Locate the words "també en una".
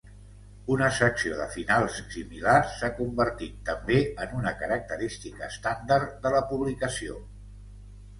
3.67-4.53